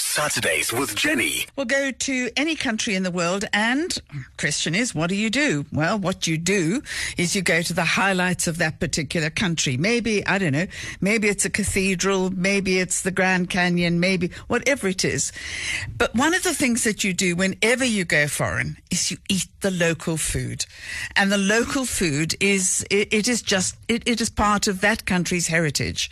[0.00, 1.46] Saturdays with Jenny.
[1.56, 3.96] We'll go to any country in the world, and
[4.36, 5.66] question is, what do you do?
[5.72, 6.82] Well, what you do
[7.16, 9.76] is you go to the highlights of that particular country.
[9.76, 10.66] Maybe I don't know.
[11.00, 12.30] Maybe it's a cathedral.
[12.30, 14.00] Maybe it's the Grand Canyon.
[14.00, 15.32] Maybe whatever it is.
[15.96, 19.46] But one of the things that you do whenever you go foreign is you eat
[19.60, 20.66] the local food,
[21.16, 25.06] and the local food is it, it is just it, it is part of that
[25.06, 26.10] country's heritage.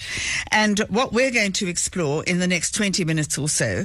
[0.50, 3.76] And what we're going to explore in the next twenty minutes or so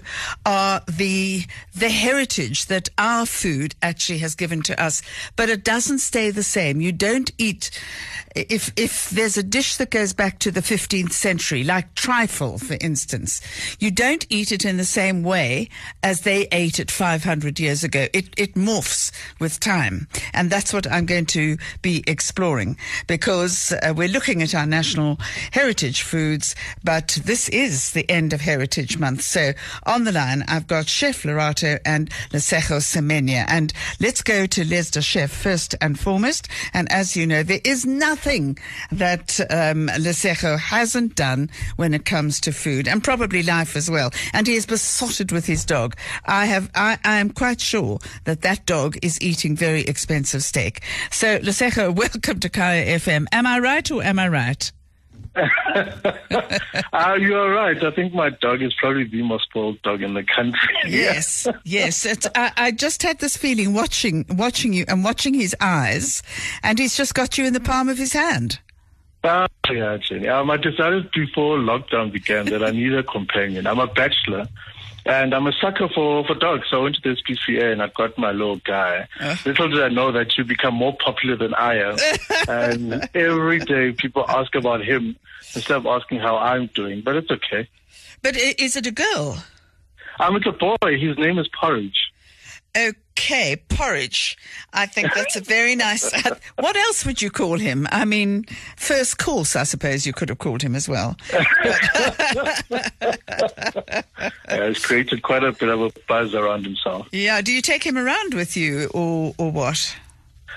[0.46, 1.46] are the
[1.76, 5.02] the heritage that our food actually has given to us.
[5.36, 6.82] But it doesn't stay the same.
[6.82, 7.72] You don't eat
[8.36, 12.78] if if there's a dish that goes back to the 15th century, like trifle, for
[12.80, 13.42] instance,
[13.80, 15.70] you don't eat it in the same way
[16.04, 18.08] as they ate it 500 years ago.
[18.14, 22.78] It it morphs with time, and that's what I'm going to be exploring
[23.08, 25.18] because uh, we're looking at our national
[25.52, 29.22] heritage foods, but this is the end of Heritage Month.
[29.22, 34.66] So on the line, I've got Chef Lerato and Lesego Semenya, and let's go to
[34.66, 36.48] Les the Chef first and foremost.
[36.74, 38.58] And as you know, there is nothing
[38.92, 44.12] that um, Lesego hasn't done when it comes to food, and probably life as well.
[44.34, 45.96] And he is besotted with his dog.
[46.26, 50.82] I have, I, I am quite sure that that dog is eating very expensive steak.
[51.12, 53.26] So Lesego, welcome to Kaya FM.
[53.32, 54.72] Am I right or am I right?
[55.36, 57.82] uh, you are right.
[57.82, 60.76] I think my dog is probably the most spoiled dog in the country.
[60.88, 62.06] Yes, yes.
[62.06, 66.22] It's, I, I, just had this feeling watching watching you and watching his eyes,
[66.64, 68.60] and he's just got you in the palm of his hand.
[69.24, 70.28] Uh, yeah, Jenny.
[70.28, 73.68] Um, I decided before lockdown began that I need a companion.
[73.68, 74.48] I'm a bachelor.
[75.06, 76.68] And I'm a sucker for, for dogs.
[76.70, 79.08] So I went to the SPCA and I got my little guy.
[79.20, 79.36] Uh.
[79.46, 81.98] Little did I know that you become more popular than I am.
[82.48, 85.16] and every day people ask about him
[85.56, 87.02] instead of asking how I'm doing.
[87.02, 87.68] But it's okay.
[88.22, 89.44] But is it a girl?
[90.20, 91.00] Um, it's a boy.
[91.00, 92.12] His name is Porridge.
[92.76, 92.94] Okay,
[93.70, 94.38] porridge.
[94.74, 96.12] I think that's a very nice.
[96.56, 97.88] what else would you call him?
[97.92, 98.46] I mean,
[98.78, 101.16] first course, I suppose you could have called him as well.
[104.50, 107.08] yeah, he's created quite a bit of a buzz around himself.
[107.12, 107.42] Yeah.
[107.42, 109.96] Do you take him around with you, or or what?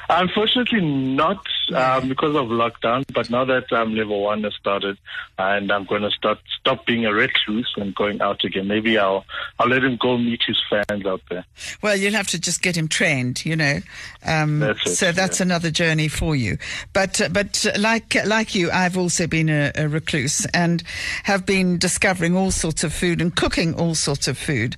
[0.08, 3.04] Unfortunately, not um, because of lockdown.
[3.12, 4.98] But now that um, level one has started,
[5.38, 9.24] and I'm going to start stop being a recluse and going out again, maybe I'll
[9.58, 11.44] I'll let him go meet his fans out there.
[11.82, 13.80] Well, you'll have to just get him trained, you know.
[14.24, 15.46] Um, that's it, so that's yeah.
[15.46, 16.58] another journey for you.
[16.92, 20.82] But uh, but like like you, I've also been a, a recluse and
[21.24, 24.76] have been discovering all sorts of food and cooking all sorts of food,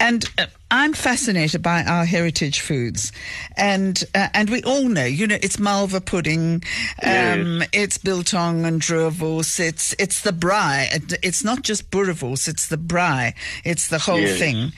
[0.00, 0.24] and.
[0.38, 3.12] Uh, I'm fascinated by our heritage foods,
[3.56, 6.64] and uh, and we all know, you know, it's malva pudding,
[7.00, 7.68] um, yes.
[7.72, 11.16] it's biltong and droëwors, it's it's the braai.
[11.22, 13.34] It's not just boerewors, it's the braai.
[13.62, 14.36] It's the whole yes.
[14.36, 14.72] thing,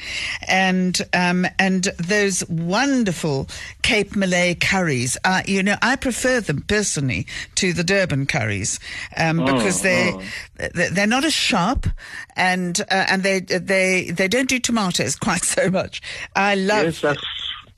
[0.47, 3.49] and um, and those wonderful
[3.81, 5.17] Cape Malay curries.
[5.25, 8.78] Uh, you know, I prefer them personally to the Durban curries
[9.17, 10.69] um, oh, because they oh.
[10.75, 11.87] they're not as sharp,
[12.36, 16.00] and uh, and they they they don't do tomatoes quite so much.
[16.34, 16.84] I love.
[16.84, 17.22] Yes, that's,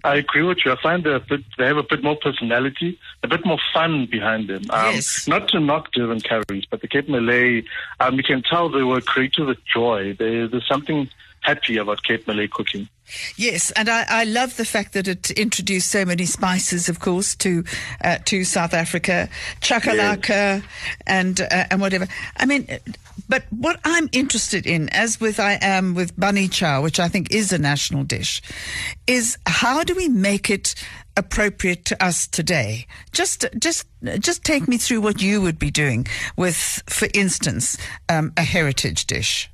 [0.04, 0.72] I agree with you.
[0.72, 1.19] I find they
[1.56, 4.64] they have a bit more personality, a bit more fun behind them.
[4.70, 5.26] Um, yes.
[5.26, 7.64] Not to knock Durban curries, but the Cape Malay,
[8.00, 10.14] um, you can tell they were created with joy.
[10.19, 11.08] They, there's something
[11.48, 12.88] happy about Cape Malay cooking.
[13.36, 17.34] Yes, and I, I, love the fact that it introduced so many spices, of course,
[17.36, 17.64] to
[18.04, 19.31] uh, to South Africa,
[19.62, 20.62] chakalaka, yes.
[21.06, 22.06] and uh, and whatever.
[22.37, 22.69] I mean,
[23.26, 27.32] but what I'm interested in, as with I am with bunny chow, which I think
[27.32, 28.42] is a national dish,
[29.06, 30.75] is how do we make it
[31.16, 32.87] appropriate to us today?
[33.12, 33.87] Just just
[34.19, 36.06] just take me through what you would be doing
[36.37, 37.78] with, for instance,
[38.10, 39.50] um, a heritage dish.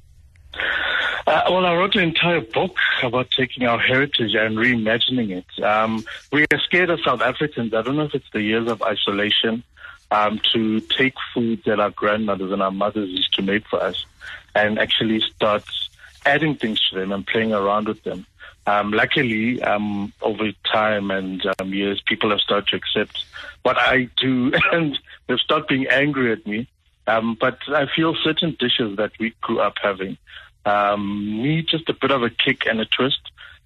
[1.27, 5.65] Uh, well, I wrote an entire book about taking our heritage and reimagining it.
[5.65, 7.73] Um, we are scared as South Africans.
[7.73, 9.63] I don't know if it's the years of isolation
[10.11, 14.05] um, to take food that our grandmothers and our mothers used to make for us
[14.55, 15.65] and actually start
[16.27, 18.27] adding things to them and playing around with them.
[18.67, 23.25] Um, luckily, um, over time and um, years, people have started to accept
[23.63, 26.69] what I do and they've stopped being angry at me.
[27.07, 30.19] Um, but I feel certain dishes that we grew up having
[30.65, 33.21] um, need just a bit of a kick and a twist.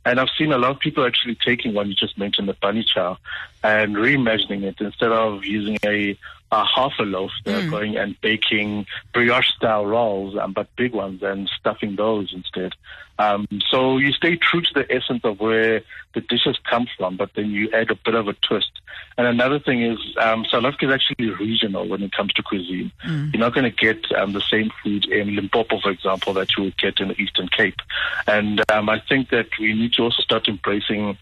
[0.04, 2.84] And I've seen a lot of people actually taking one you just mentioned, the bunny
[2.84, 3.18] chow,
[3.62, 6.16] and reimagining it instead of using a
[6.50, 7.30] uh, half a loaf.
[7.44, 12.72] They're going and baking brioche style rolls, um, but big ones, and stuffing those instead.
[13.18, 15.82] Um, so you stay true to the essence of where
[16.14, 18.70] the dishes come from, but then you add a bit of a twist.
[19.16, 22.92] And another thing is, um, South Africa is actually regional when it comes to cuisine.
[23.32, 26.64] You're not going to get um, the same food in Limpopo, for example, that you
[26.64, 27.80] would get in the Eastern Cape.
[28.28, 31.18] And um, I think that we need to also start embracing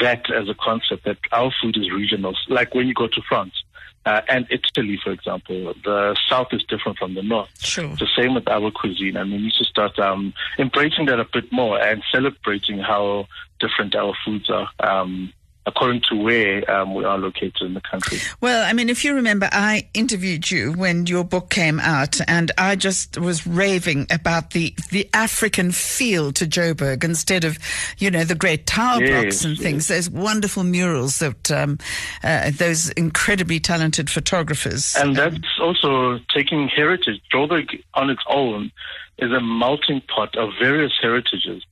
[0.00, 2.34] that as a concept that our food is regional.
[2.48, 3.62] Like when you go to France
[4.06, 7.48] uh, and Italy, for example, the south is different from the north.
[7.64, 7.86] Sure.
[7.86, 11.26] It's the same with our cuisine, and we need to start um, embracing that a
[11.32, 13.26] bit more and celebrating how
[13.60, 14.68] different our foods are.
[14.80, 15.32] Um,
[15.66, 18.18] according to where um, we are located in the country.
[18.40, 22.52] Well, I mean, if you remember, I interviewed you when your book came out, and
[22.58, 27.58] I just was raving about the, the African feel to Joburg instead of,
[27.98, 29.62] you know, the great tower Yes, blocks and yes.
[29.62, 29.88] things.
[29.88, 31.78] Those wonderful murals that um,
[32.22, 34.94] uh, those incredibly talented photographers.
[34.96, 37.20] And that's also taking heritage.
[37.32, 38.70] Joburg on its own
[39.18, 41.62] is a melting pot of various heritages.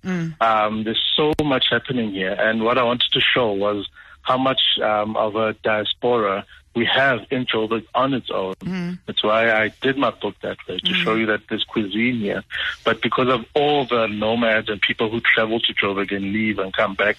[0.40, 2.32] Um, there's so much happening here.
[2.38, 3.88] And what I wanted to show was
[4.22, 8.54] how much um, of a diaspora we have in Joburg on its own.
[8.54, 8.92] Mm-hmm.
[9.06, 11.20] That's why I did my book that way, to show mm-hmm.
[11.20, 12.42] you that there's cuisine here.
[12.84, 16.72] But because of all the nomads and people who travel to Joburg and leave and
[16.72, 17.18] come back,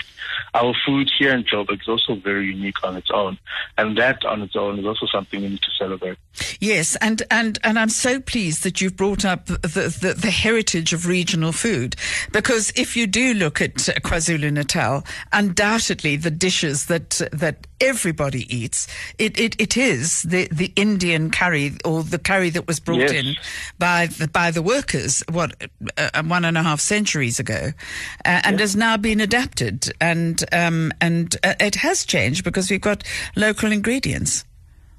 [0.54, 3.38] our food here in Joburg is also very unique on its own.
[3.78, 6.18] And that on its own is also something we need to celebrate.
[6.60, 9.58] Yes, and, and, and I'm so pleased that you've brought up the,
[10.02, 11.96] the, the heritage of regional food
[12.32, 18.88] because if you do look at KwaZulu Natal, undoubtedly the dishes that that everybody eats,
[19.18, 23.12] it, it, it is the, the Indian curry or the curry that was brought Yes.
[23.12, 23.36] in
[23.78, 25.56] by the, by the workers what
[25.98, 27.72] uh, one and a half centuries ago,
[28.26, 32.82] uh, and has now been adapted and um, and uh, it has changed because we've
[32.82, 33.04] got
[33.36, 34.46] local ingredients.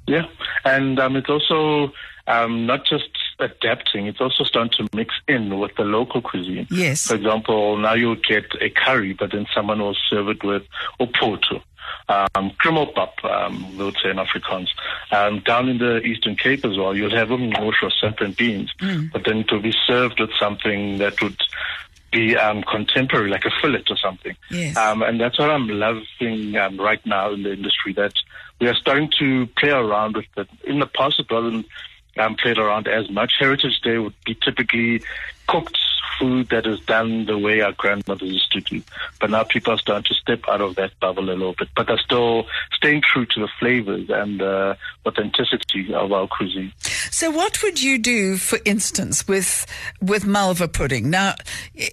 [0.06, 0.26] Yeah,
[0.64, 1.92] and um, it's also
[2.26, 3.08] um, not just
[3.38, 6.66] adapting; it's also starting to mix in with the local cuisine.
[6.70, 7.06] Yes.
[7.06, 10.62] For example, now you'll get a curry, but then someone will serve it with
[11.00, 11.62] opoto,
[12.08, 14.68] um, krummelpap, um, we would say in Afrikaans.
[15.10, 18.72] Um, down in the Eastern Cape as well, you'll have them umngqusho or separate beans,
[19.12, 21.36] but then it will be served with something that would
[22.12, 24.36] be um, contemporary, like a fillet or something.
[24.50, 24.76] Yes.
[24.76, 28.14] Um, and that's what I'm loving um, right now in the industry, that
[28.60, 30.48] we are starting to play around with it.
[30.64, 31.66] In the past, it wasn't
[32.18, 33.34] um, played around as much.
[33.38, 35.02] Heritage Day would be typically
[35.46, 35.78] cooked
[36.18, 38.82] food that is done the way our grandmothers used to do.
[39.20, 41.86] But now people are starting to step out of that bubble a little bit, but
[41.86, 44.74] they're still staying true to the flavors and uh,
[45.06, 46.72] authenticity of our cuisine.
[47.10, 49.66] So, what would you do, for instance, with
[50.00, 51.10] with malva pudding?
[51.10, 51.34] Now,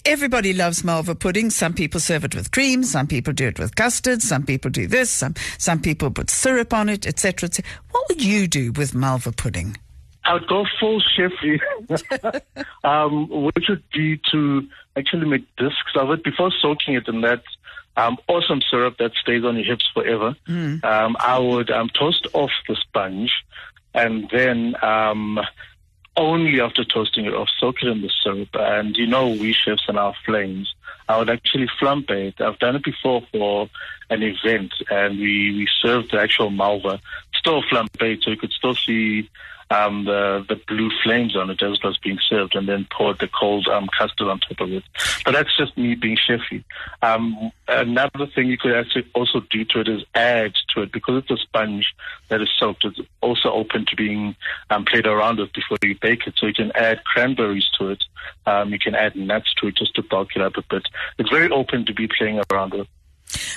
[0.06, 1.50] everybody loves malva pudding.
[1.50, 2.84] Some people serve it with cream.
[2.84, 4.22] Some people do it with custard.
[4.22, 5.10] Some people do this.
[5.10, 7.48] Some some people put syrup on it, etc.
[7.48, 7.72] etc.
[7.92, 9.78] What would you do with malva pudding?
[10.24, 11.60] I would go full chefy,
[12.84, 17.44] um, which would be to actually make discs of it before soaking it in that
[17.98, 20.36] um, awesome syrup that stays on your hips forever.
[20.84, 23.32] Um, I would um, toast off the sponge
[23.94, 25.40] and then um,
[26.16, 28.50] only after toasting it off, soak it in the syrup.
[28.54, 30.74] And you know, we chefs and our flames,
[31.10, 32.40] I would actually flambe it.
[32.40, 33.70] I've done it before for
[34.10, 37.02] an event, and we, we served the actual malva,
[37.34, 39.30] still flambéed, so you could still see
[39.72, 43.20] um, the the blue flames on it as it was being served, and then poured
[43.20, 44.84] the cold um, custard on top of it.
[45.24, 46.64] But that's just me being chefy.
[47.02, 51.24] Um, another thing you could actually also do to it is add to it because
[51.24, 51.94] it's a sponge
[52.28, 52.84] that is soaked.
[52.84, 54.36] It's also open to being
[54.70, 56.34] um, played around with before you bake it.
[56.38, 58.04] So you can add cranberries to it.
[58.46, 60.88] Um, you can add nuts to it just to bulk it up a bit.
[61.18, 62.88] It's very open to be playing around with.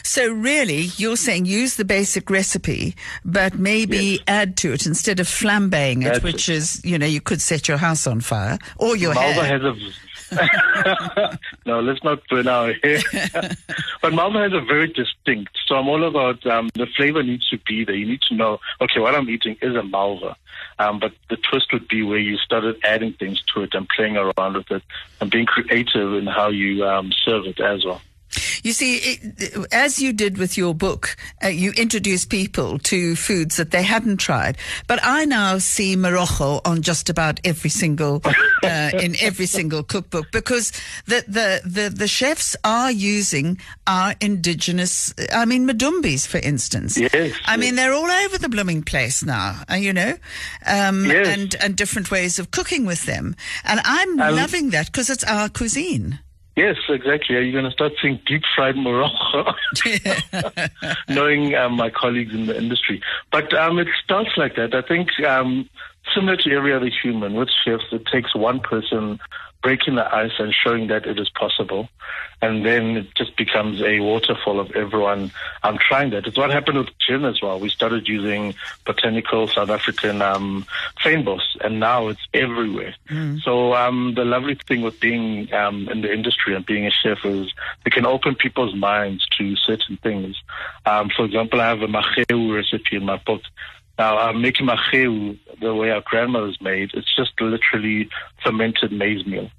[0.03, 4.19] So, really, you're saying use the basic recipe, but maybe Yes.
[4.29, 6.57] add to it instead of flambeing it, That's which it.
[6.57, 9.59] is, you know, you could set your house on fire or your Malva hair.
[9.59, 9.75] has a.
[11.67, 13.01] no, let's not burn our hair.
[14.03, 15.57] but Malva has a very distinct.
[15.67, 17.95] So I'm all about um, the flavor needs to be there.
[17.95, 20.37] You need to know, okay, what I'm eating is a Malva.
[20.79, 24.17] Um, but the twist would be where you started adding things to it and playing
[24.17, 24.83] around with it
[25.21, 28.01] and being creative in how you um, serve it as well.
[28.65, 33.57] You see, it, as you did with your book, uh, you introduced people to foods
[33.57, 34.57] that they hadn't tried.
[34.87, 38.23] But I now see morogo on just about every single,
[38.65, 40.73] uh, in every single cookbook because
[41.05, 46.97] the, the, the, the chefs are using our indigenous, I mean, Madumbis, for instance.
[46.99, 50.17] Yes, I mean, they're all over the blooming place now, uh, you know,
[50.67, 51.29] um, Yes.
[51.29, 53.37] and, and different ways of cooking with them.
[53.65, 56.19] And I'm Um, loving that because it's our cuisine.
[56.57, 57.35] Yes, exactly.
[57.35, 59.55] Are you going to start seeing deep fried morogo?
[61.09, 63.03] Knowing um, my colleagues in the industry.
[63.33, 64.73] But um, it starts like that.
[64.73, 65.69] I think um,
[66.15, 69.19] similar to every other human with chefs, it takes one person
[69.65, 71.89] breaking the ice and showing that it is possible.
[72.43, 76.27] And then it just becomes a waterfall of everyone I'm trying that.
[76.27, 77.59] It's what happened with gin as well.
[77.59, 78.55] We started using
[78.85, 80.67] botanical South African um,
[81.03, 82.95] fynbos, and now it's everywhere.
[83.41, 87.25] So um, the lovely thing with being um, in the industry and being a chef
[87.25, 87.51] is
[87.87, 90.37] it can open people's minds to certain things.
[90.85, 93.41] Um, for example, I have a macheu recipe in my book
[93.99, 98.09] now, uh, making macheu, the way our grandmothers made, it's just literally
[98.43, 99.51] fermented maize meal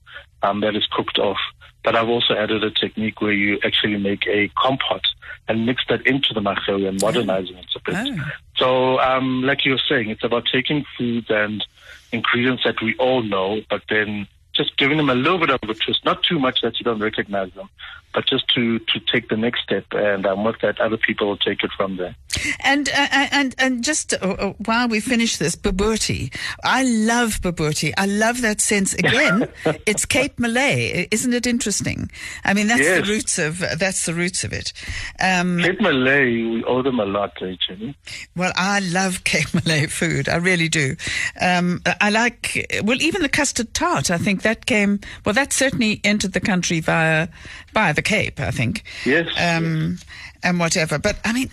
[0.43, 1.37] um, that is cooked off.
[1.83, 5.05] But I've also added a technique where you actually make a compote
[5.47, 8.19] and mix that into the macheu and modernizing it a bit.
[8.19, 8.31] Oh.
[8.57, 11.63] So, um, like you were saying, it's about taking foods and
[12.11, 15.73] ingredients that we all know, but then just giving them a little bit of a
[15.73, 17.69] twist, not too much that you don't recognize them,
[18.13, 21.37] but just to, to take the next step and um, with that, other people will
[21.37, 22.15] take it from there.
[22.63, 26.35] And uh, and and just uh, uh, while we finish this, Bobotie.
[26.63, 27.93] I love Bobotie.
[27.97, 28.93] I love that sense.
[28.93, 29.47] Again,
[29.85, 32.11] it's Cape Malay, isn't it interesting?
[32.43, 33.05] I mean, that's Yes.
[33.05, 34.73] the roots of that's the roots of it.
[35.19, 37.95] Um, Cape Malay, we owe them a lot, eh, Jenny?
[38.35, 40.27] well, I love Cape Malay food.
[40.27, 40.95] I really do.
[41.41, 44.11] Um, I like well, even the custard tart.
[44.11, 45.33] I think that came well.
[45.33, 47.27] That certainly entered the country via
[47.73, 48.39] via the Cape.
[48.39, 48.83] I think.
[49.05, 49.97] Yes, Um,
[50.43, 50.97] and whatever.
[50.99, 51.49] But I mean,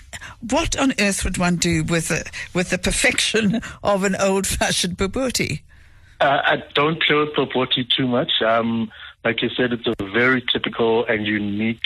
[0.51, 5.63] what on earth would one do with the, with the perfection of an old-fashioned bobotie?
[6.21, 8.31] Uh, I don't play with bobotie too much.
[8.43, 8.93] Um,
[9.25, 11.81] like you said, it's a very typical and unique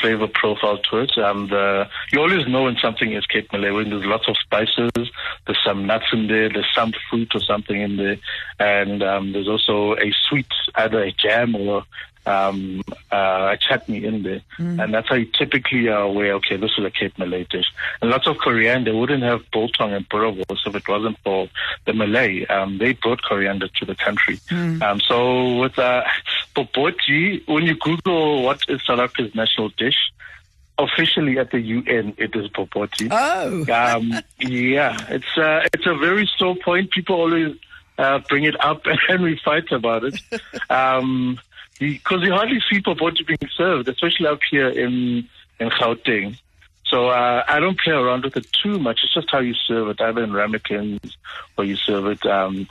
[0.00, 1.16] flavor profile to it.
[1.18, 4.90] Um, the, you always know when something is Cape Malay when there's lots of spices,
[4.94, 8.16] there's some nuts in there, there's some fruit or something in there,
[8.58, 11.84] and um, there's also a sweet, either a jam or
[12.26, 14.40] um, uh, chutney in there.
[14.80, 17.66] And that's how you typically are aware, okay, this is a Cape Malay dish.
[18.00, 21.48] And lots of coriander wouldn't have biltong and boerewors if it wasn't for
[21.84, 22.46] the Malay.
[22.46, 24.38] Um, they brought coriander to the country.
[24.82, 26.04] Um, so with uh,
[26.54, 29.96] bobotie, when you Google what is South Africa's national dish,
[30.78, 33.08] officially at the UN, it is bobotie.
[33.10, 33.64] Oh,
[33.96, 36.90] Um, yeah, it's uh, it's a very sore point.
[36.90, 37.56] People always
[37.98, 40.20] uh, bring it up, and we fight about it.
[40.70, 41.38] Um,
[41.90, 45.28] because you hardly see bobotie being served, especially up here in
[45.60, 46.38] in Gauteng.
[46.86, 49.00] So uh, I don't play around with it too much.
[49.02, 51.16] It's just how you serve it, either in ramekins
[51.56, 52.68] or you serve it um,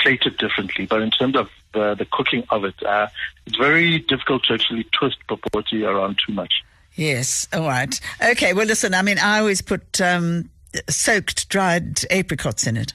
[0.00, 0.86] plated differently.
[0.86, 3.08] But in terms of uh, the cooking of it, uh,
[3.46, 6.52] it's very difficult to actually twist bobotie around too much.
[6.94, 7.48] yes.
[7.52, 7.98] All right.
[8.24, 8.52] Okay.
[8.52, 8.94] Well, listen.
[8.94, 10.50] I mean, I always put um,
[10.88, 12.92] soaked dried apricots in it.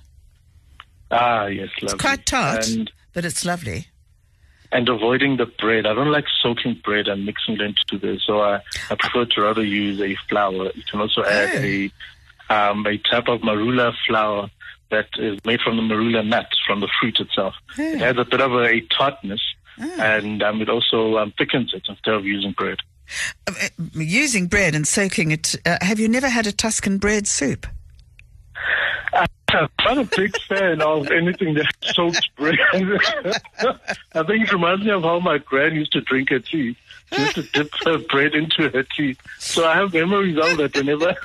[1.11, 1.95] Ah, yes, lovely.
[1.95, 3.87] It's quite tart, And but it's lovely.
[4.71, 5.85] And avoiding the bread.
[5.87, 8.59] I don't like soaking bread and mixing it into this, so I,
[8.89, 10.71] I prefer to rather use a flour.
[10.75, 11.59] You can also add Oh.
[11.59, 11.91] a
[12.51, 14.49] um, a type of marula flour
[14.91, 17.53] that is made from the marula nut, from the fruit itself.
[17.77, 19.41] It adds a bit of a, a tartness,
[19.77, 22.79] and um, it also um, thickens it instead of using bread.
[23.47, 25.55] Uh, uh, using bread and soaking it.
[25.65, 27.65] Uh, have you never had a Tuscan bread soup?
[29.53, 32.57] I'm not a big fan of anything that soaks bread.
[34.13, 36.75] I think it reminds me of how my gran used to drink her tea.
[37.13, 39.17] She used to dip her bread into her tea.
[39.39, 41.15] So I have memories of that whenever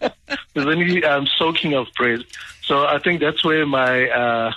[0.54, 2.20] there's any um, soaking of bread.
[2.62, 4.52] So I think that's where my uh,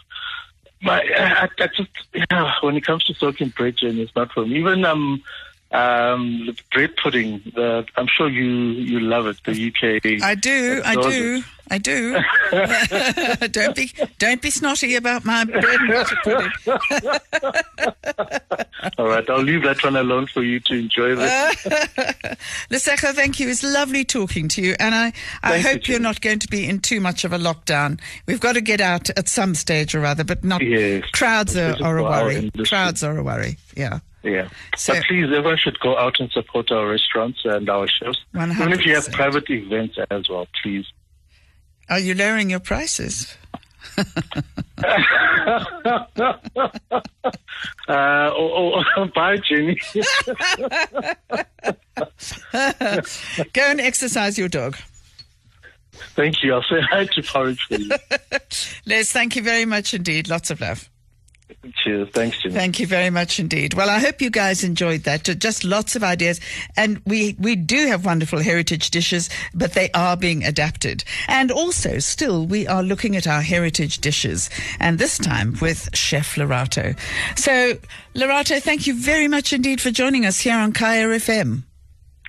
[0.82, 4.46] my I, I just yeah, when it comes to soaking bread, Jen, it's not for
[4.46, 4.60] me.
[4.60, 5.24] Even um
[5.72, 7.42] um the bread pudding.
[7.56, 9.38] The I'm sure you you love it.
[9.46, 10.22] The UK.
[10.24, 10.82] I do.
[10.84, 11.44] I do.
[11.72, 12.20] I do.
[13.48, 15.80] don't be don't be snotty about my bread
[16.24, 16.52] pudding.
[18.98, 21.16] All right, I'll leave that one alone for you to enjoy.
[21.16, 22.38] That.
[22.70, 23.48] Lesego, thank you.
[23.48, 25.14] It's lovely talking to you, and I,
[25.44, 28.02] I Thank you, hope you're not going to be in too much of a lockdown.
[28.26, 31.78] We've got to get out at some stage or other, but not Yes, crowds are,
[31.82, 32.52] are a worry.
[32.66, 33.58] Crowds are a worry.
[33.78, 34.00] Yeah.
[34.24, 34.50] Yeah.
[34.78, 38.20] So- but please, everyone should go out and support our restaurants and our chefs.
[38.36, 40.86] Even if you have private events as well, please.
[41.90, 43.36] Are you lowering your prices?
[47.88, 49.80] Uh, oh, oh, bye, Jenny.
[53.54, 54.78] Go and exercise your dog.
[56.16, 56.54] Thank you.
[56.54, 57.92] I'll say hi to Porridge for you.
[58.86, 60.30] Les, thank you very much indeed.
[60.30, 60.90] Lots of love.
[61.76, 62.10] Cheers.
[62.14, 62.56] Thanks, Jimmy.
[62.56, 63.74] Thank you very much indeed.
[63.74, 65.24] Well, I hope you guys enjoyed that.
[65.24, 66.40] Just lots of ideas.
[66.78, 71.04] And we, we do have wonderful heritage dishes, but they are being adapted.
[71.28, 76.36] And also, still, we are looking at our heritage dishes, and this time with Chef
[76.36, 76.98] Lerato.
[77.38, 77.78] So,
[78.16, 81.64] Lerato, thank you very much indeed for joining us here on Kaya FM.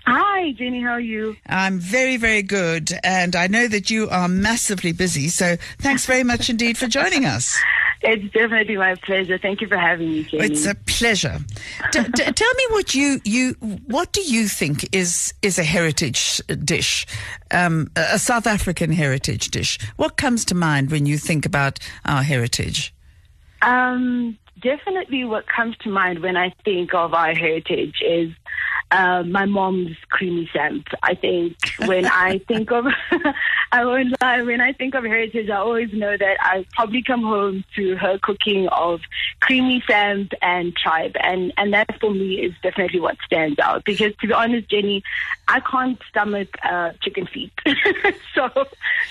[0.04, 0.82] Hi, Jenny.
[0.82, 1.36] How are you?
[1.46, 2.92] I'm very, very good.
[3.04, 5.28] And I know that you are massively busy.
[5.28, 7.56] So thanks very much indeed for joining us.
[8.04, 9.38] It's definitely my pleasure.
[9.38, 10.46] Thank you for having me, Jenny.
[10.46, 11.38] It's a pleasure.
[11.92, 13.52] D- d- tell me what you, you
[13.86, 17.06] what do you think is is a heritage dish,
[17.52, 19.78] um, a South African heritage dish?
[19.96, 22.92] What comes to mind when you think about our heritage?
[23.62, 28.32] Um, definitely, what comes to mind when I think of our heritage is
[28.92, 30.86] uh, my mom's creamy samp.
[31.02, 31.56] I think
[31.86, 32.86] when I think of,
[33.72, 37.22] I won't lie, when I think of heritage, I always know that I probably come
[37.22, 39.00] home to her cooking of
[39.40, 43.84] creamy samp and tripe, and and that for me is definitely what stands out.
[43.84, 45.02] Because to be honest, Jenny,
[45.48, 47.52] I can't stomach uh, chicken feet,
[48.34, 48.50] so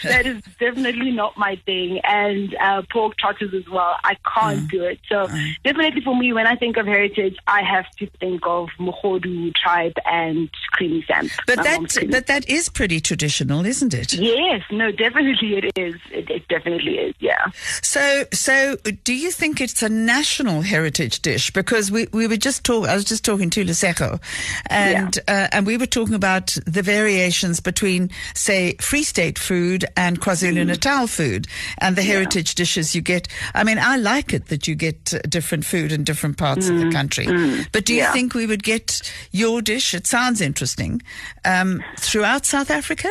[0.03, 1.99] that is definitely not my thing.
[2.03, 4.69] And uh, pork trotters as well, I can't mm.
[4.69, 4.99] do it.
[5.09, 5.55] So mm.
[5.63, 9.70] definitely for me, when I think of heritage, I have to think of mohodu tripe
[9.71, 11.31] tripe and creamy samp.
[11.47, 14.13] But that but that is pretty traditional, isn't it?
[14.13, 15.95] Yes, no, definitely it is.
[16.11, 17.15] It, it, definitely is.
[17.19, 17.47] Yeah.
[17.81, 21.51] So so do you think it's a national heritage dish?
[21.51, 24.21] Because we, we were just talk I was just talking to Lesego,
[24.67, 25.45] and yeah.
[25.45, 30.65] uh, and we were talking about the variations between say Free State food and KwaZulu
[30.65, 31.09] Natal mm.
[31.09, 31.47] food
[31.77, 32.63] and the heritage yeah.
[32.63, 33.27] dishes you get.
[33.53, 36.73] I mean, I like it that you get uh, different food in different parts mm.
[36.73, 36.93] of the mm.
[36.93, 37.25] country.
[37.25, 37.67] Mm.
[37.71, 38.13] But do you yeah.
[38.13, 39.01] think we would get
[39.31, 41.01] your dish, it sounds interesting,
[41.45, 43.09] um, throughout South Africa?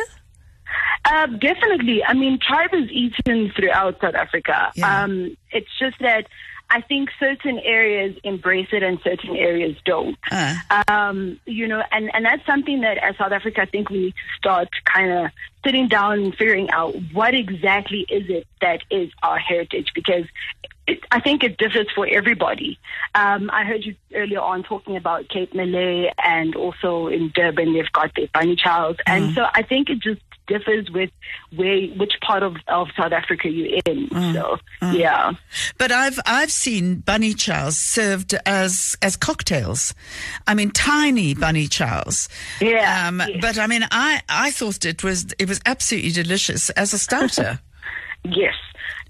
[1.05, 2.03] Uh, definitely.
[2.03, 4.71] I mean, tripe is eaten throughout South Africa.
[4.75, 5.03] Yeah.
[5.03, 6.27] Um, it's just that
[6.69, 10.17] I think certain areas embrace it and certain areas don't.
[10.31, 10.55] Uh.
[10.87, 14.11] Um, you know, and, and that's something that as South Africa, I think we need
[14.11, 15.31] to start kind of
[15.65, 20.25] sitting down and figuring out what exactly is it that is our heritage because
[20.87, 22.79] it, I think it differs for everybody.
[23.13, 27.91] Um, I heard you earlier on talking about Cape Malay and also in Durban they've
[27.91, 28.95] got their bunny chows.
[28.97, 29.01] Mm.
[29.07, 31.09] And so I think it just differs with
[31.55, 34.09] where which part of, of South Africa you're in.
[34.09, 34.33] Mm.
[34.33, 34.97] So mm.
[34.97, 35.33] yeah.
[35.77, 39.93] But I've I've seen bunny chows served as as cocktails.
[40.47, 42.27] I mean tiny bunny chows.
[42.59, 43.07] Yeah.
[43.07, 43.37] Um, yes.
[43.39, 47.59] But I mean I I thought it was it was absolutely delicious as a starter.
[48.23, 48.53] yes.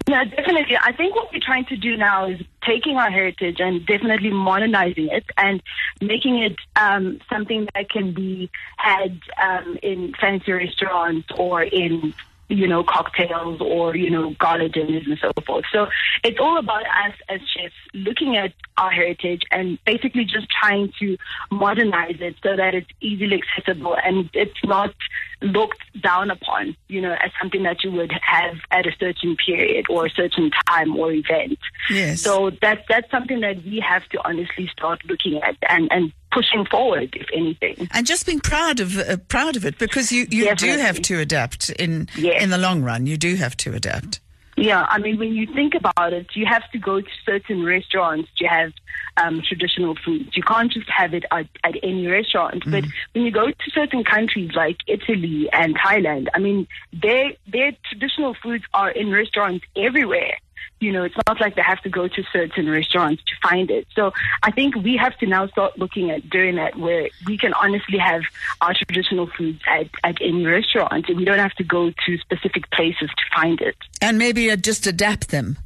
[0.08, 0.76] Yeah, definitely.
[0.82, 5.08] I think what we're trying to do now is taking our heritage and definitely modernizing
[5.12, 5.62] it and
[6.00, 12.14] making it um, something that can be had um, in fancy restaurants or in
[12.52, 15.64] you know, cocktails or, you know, gala dinners and so forth.
[15.72, 15.86] So
[16.22, 21.16] it's all about us as chefs looking at our heritage and basically just trying to
[21.50, 24.94] modernize it so that it's easily accessible and it's not
[25.40, 29.86] looked down upon, you know, as something that you would have at a certain period
[29.88, 31.58] or a certain time or event.
[31.90, 32.20] Yes.
[32.20, 36.64] So that's that's something that we have to honestly start looking at and, and pushing
[36.66, 37.88] forward, if anything.
[37.92, 41.18] And just being proud of uh, proud of it because you, you do have to
[41.18, 42.42] adapt in yes.
[42.42, 43.06] in the long run.
[43.06, 44.20] You do have to adapt.
[44.56, 48.28] Yeah, I mean, when you think about it, you have to go to certain restaurants
[48.36, 48.72] to have
[49.16, 50.36] um, traditional foods.
[50.36, 52.64] You can't just have it at, at any restaurant.
[52.64, 52.70] Mm.
[52.70, 57.72] But when you go to certain countries like Italy and Thailand, I mean, their their
[57.88, 60.36] traditional foods are in restaurants everywhere
[60.82, 63.86] you know, it's not like they have to go to certain restaurants to find it.
[63.94, 67.54] So I think we have to now start looking at doing that where we can
[67.54, 68.22] honestly have
[68.60, 72.70] our traditional foods at, at any restaurant and we don't have to go to specific
[72.72, 73.76] places to find it.
[74.00, 75.56] And maybe uh, just adapt them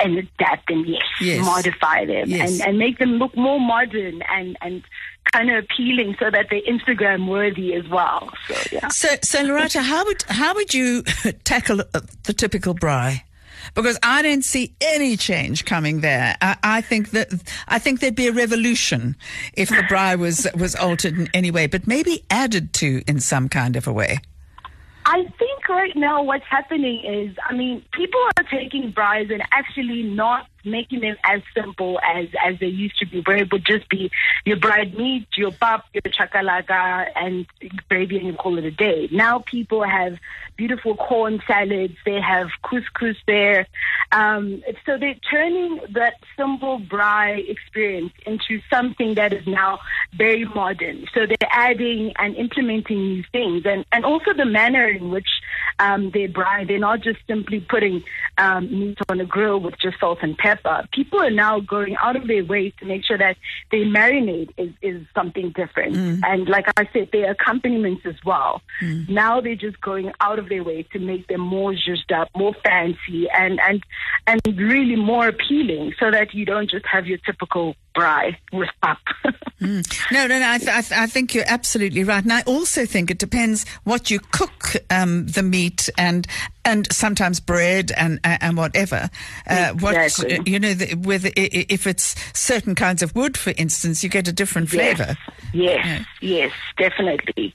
[0.00, 1.44] and adapt them, yes, yes.
[1.44, 2.50] modify them, yes.
[2.60, 4.82] and, and make them look more modern and and
[5.32, 8.30] kind of appealing so that they're Instagram worthy as well.
[8.48, 8.88] So yeah.
[8.88, 11.02] So so Lerato, how would how would you
[11.44, 13.22] tackle uh, the typical braai?
[13.74, 16.36] Because I don't see any change coming there.
[16.40, 17.28] I, I, think that
[17.68, 19.16] I think there'd be a revolution
[19.54, 23.48] if the braai was was altered in any way, but maybe added to in some
[23.48, 24.20] kind of a way.
[25.06, 30.02] I think right now what's happening is, I mean, people are taking braais and actually
[30.02, 33.88] not making them as simple as as they used to be, where it would just
[33.88, 34.10] be
[34.44, 37.46] your braai meat, your pap, your chakalaka, and
[37.88, 39.08] gravy, and you call it a day.
[39.10, 40.18] Now people have
[40.56, 41.94] beautiful corn salads.
[42.04, 43.66] They have couscous there.
[44.12, 49.80] Um, so they're turning that simple braai experience into something that is now
[50.16, 51.06] very modern.
[51.14, 55.28] So they're adding and implementing new things, and and also the manner in which
[55.78, 56.66] um, they braai.
[56.66, 58.02] They're not just simply putting
[58.38, 60.68] um, meat on a grill with just salt and pepper pepper.
[60.68, 63.36] Uh, people are now going out of their way to make sure that
[63.70, 65.94] their marinade is, is something different.
[65.94, 66.20] Mm.
[66.24, 68.62] And like I said, their accompaniments as well.
[68.82, 69.08] Mm.
[69.08, 72.54] Now they're just going out of their way to make them more zhuzhed up, more
[72.64, 73.82] fancy, and and
[74.26, 77.76] and really more appealing, so that you don't just have your typical
[78.52, 78.98] with pap.
[79.58, 80.50] No, no, no.
[80.50, 83.66] I, th- I, th- I think you're absolutely right, and I also think it depends
[83.84, 86.26] what you cook um, the meat and
[86.66, 89.08] and sometimes bread and and whatever.
[89.48, 90.38] Uh, Exactly.
[90.38, 94.28] What you know, the, with if it's certain kinds of wood, for instance, you get
[94.28, 95.16] a different flavour.
[95.54, 97.54] Yes, yes, yes, definitely.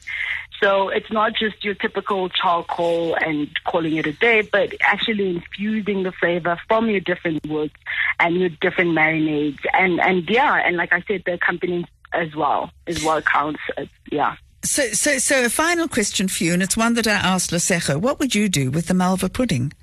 [0.62, 6.04] So it's not just your typical charcoal and calling it a day, but actually infusing
[6.04, 7.74] the flavor from your different woods
[8.20, 9.60] and your different marinades.
[9.74, 13.60] And, and yeah, and like I said, the accompaniment as well, as well counts.
[13.76, 14.36] As, yeah.
[14.64, 18.00] So, so, so a final question for you, and it's one that I asked Lesego.
[18.00, 19.74] What would you do with the malva pudding?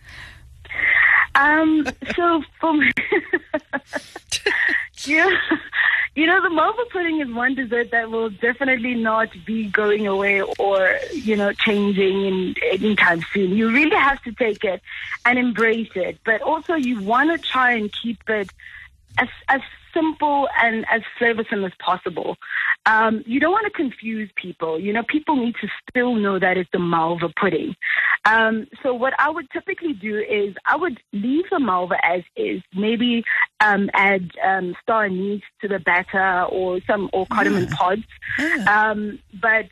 [1.35, 2.91] Um, so for me,
[5.05, 5.29] yeah,
[6.19, 10.43] you know, the malva pudding is one dessert that will definitely not be going away
[10.43, 13.53] or, you know, changing in anytime soon.
[13.53, 14.83] You really have to take it
[15.25, 18.51] and embrace it, but also you want to try and keep it
[19.17, 19.61] as, as
[19.95, 22.37] simple and as flavorsome as possible.
[22.85, 24.77] Um, you don't want to confuse people.
[24.79, 27.77] You know, people need to still know that it's the malva pudding.
[28.25, 32.63] Um, so what I would typically do is I would leave the malva as is.
[32.75, 33.25] Maybe
[33.61, 38.03] um, add um, star anise to the batter or some or cardamom pods.
[38.67, 39.67] Um, but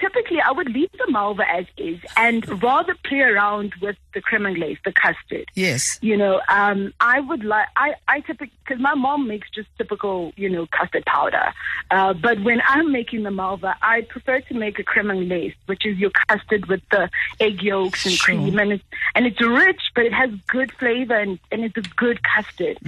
[0.00, 4.46] typically I would leave the malva as is and rather play around with the creme
[4.46, 5.50] anglaise, the custard.
[5.54, 5.98] Yes.
[6.02, 10.32] You know, um, I would like, I, I typically, because my mom makes just typical,
[10.36, 11.52] you know, custard powder.
[11.90, 15.86] Uh, but when I'm making the malva, I prefer to make a creme anglaise, which
[15.86, 17.08] is your custard with the
[17.40, 18.34] egg yolks and Sure.
[18.34, 18.58] cream.
[18.58, 22.20] And it's, and it's rich, but it has good flavor and, and it's a good
[22.22, 22.78] custard.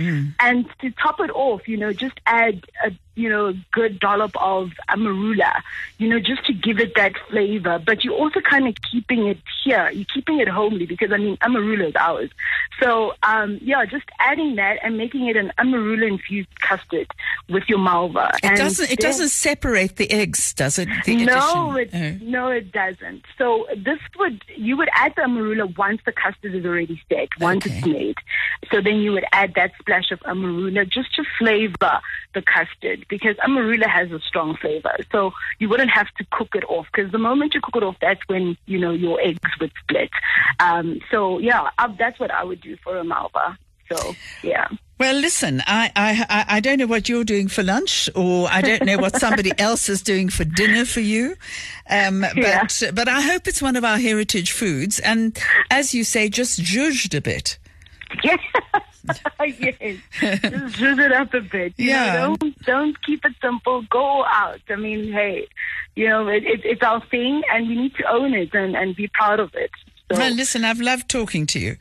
[0.40, 4.34] And to top it off, you know, just add a, you know, a good dollop
[4.40, 5.60] of amarula,
[5.98, 7.78] you know, just to give it that flavor.
[7.84, 9.90] But you're also kind of keeping it here.
[9.90, 12.30] You're keeping it homely because, I mean, amarula is ours.
[12.80, 17.08] So, um, yeah, just adding that and making it an amarula infused custard
[17.48, 18.30] with your malva.
[18.36, 18.90] It and doesn't.
[18.90, 20.88] It doesn't separate the eggs, does it?
[21.08, 21.78] No, addition?
[21.78, 22.24] it, Oh.
[22.24, 23.24] no, it doesn't.
[23.36, 27.66] So this would you would add the amarula once the custard is already set, once
[27.66, 27.78] Okay.
[27.78, 28.16] it's made.
[28.70, 32.00] So then you would add that splash of amarula just to flavor
[32.34, 34.94] the custard because amarula has a strong flavor.
[35.12, 37.96] So you wouldn't have to cook it off because the moment you cook it off,
[38.00, 40.10] that's when you know your eggs would split.
[40.60, 43.56] Um, so yeah, I, that's what I would do for a malva.
[43.90, 44.68] So yeah.
[44.98, 48.82] Well, listen, I, I, I- don't know what you're doing for lunch, or I don't
[48.84, 51.36] know what somebody else is doing for dinner for you.
[51.88, 52.62] Um, Yeah.
[52.64, 54.98] but, but I hope it's one of our heritage foods.
[54.98, 55.38] And
[55.70, 57.58] as you say, just judged a bit.
[58.24, 58.40] Yes.
[59.40, 59.74] yes.
[60.20, 61.74] Just zhuzh it up a bit.
[61.76, 62.12] You Yeah.
[62.14, 63.82] Know, don't don't keep it simple.
[63.90, 64.60] Go out.
[64.70, 65.46] I mean, hey,
[65.96, 68.94] you know, it, it, it's our thing, and we need to own it and, and
[68.94, 69.70] be proud of it.
[70.10, 71.76] So, Well, listen, I've loved talking to you.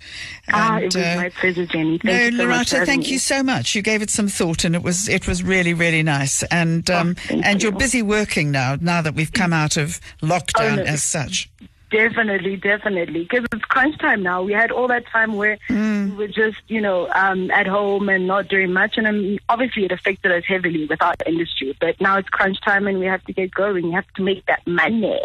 [0.52, 1.98] ah, it was uh, my pleasure, Jenny.
[1.98, 2.46] Thank no, you so
[2.80, 3.12] Lerato, thank me.
[3.14, 3.74] you so much.
[3.74, 6.44] You gave it some thought, and it was it was really really nice.
[6.44, 8.76] And um, Oh, and you're busy working now.
[8.82, 10.84] Now that we've come out of lockdown Oh, no.
[10.84, 11.50] as such.
[11.90, 13.24] Definitely, definitely.
[13.24, 14.42] Because it's crunch time now.
[14.44, 16.12] We had all that time where Mm.
[16.12, 18.98] we were just, you know, um, at home and not doing much.
[18.98, 21.76] And um, obviously it affected us heavily with our industry.
[21.80, 23.86] But now it's crunch time and we have to get going.
[23.86, 25.20] You have to make that money.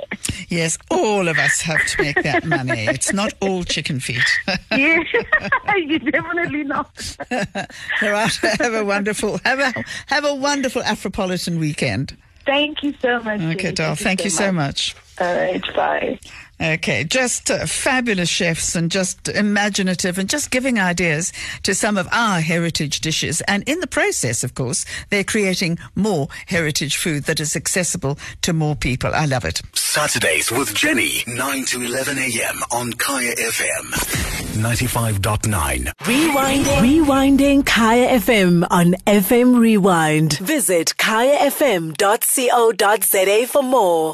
[0.48, 2.86] Yes, all of us have to make that money.
[2.86, 4.22] It's not all chicken feet.
[4.70, 5.02] yeah,
[5.76, 6.94] you definitely not.
[8.00, 9.72] Lerato, have a wonderful have a
[10.06, 12.16] have a wonderful Afropolitan weekend.
[12.44, 13.40] Thank you so much.
[13.40, 13.74] Okay, Jenny.
[13.74, 13.94] doll.
[13.94, 14.96] Thank you so much.
[15.20, 16.18] All right, bye.
[16.62, 21.32] Okay, just uh, fabulous chefs and just imaginative and just giving ideas
[21.64, 23.40] to some of our heritage dishes.
[23.48, 28.52] And in the process, of course, they're creating more heritage food that is accessible to
[28.52, 29.12] more people.
[29.12, 29.60] I love it.
[29.74, 32.60] Saturdays with Jenny, 9 to 11 a.m.
[32.70, 33.90] on Kaya FM
[34.52, 35.92] 95.9.
[36.02, 36.78] Rewinding.
[36.78, 40.38] Rewinding Kaya FM on FM Rewind.
[40.38, 41.96] Visit kayafm.co.za
[43.48, 44.10] for more.